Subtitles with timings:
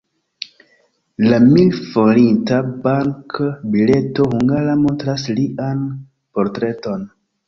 [1.31, 5.85] La mil-forinta bank-bileto hungara montras lian
[6.39, 7.05] portreton.